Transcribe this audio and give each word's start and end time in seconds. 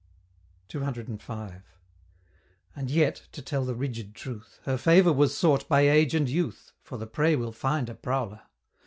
CCV. 0.67 1.61
And 2.75 2.89
yet 2.89 3.27
to 3.33 3.41
tell 3.43 3.63
the 3.63 3.75
rigid 3.75 4.15
truth 4.15 4.59
Her 4.63 4.75
favor 4.75 5.13
was 5.13 5.37
sought 5.37 5.67
by 5.69 5.81
Age 5.81 6.15
and 6.15 6.27
Youth 6.27 6.71
For 6.81 6.97
the 6.97 7.05
prey 7.05 7.35
will 7.35 7.51
find 7.51 7.87
a 7.87 7.93
prowler! 7.93 8.41